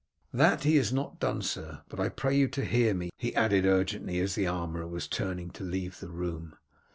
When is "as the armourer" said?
4.19-4.87